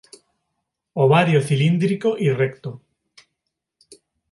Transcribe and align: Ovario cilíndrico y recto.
Ovario 0.95 1.43
cilíndrico 1.43 2.17
y 2.17 2.31
recto. 2.31 2.81